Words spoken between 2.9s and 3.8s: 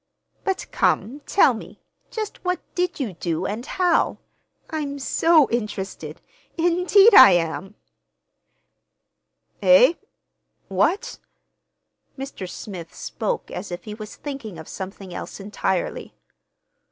you do, and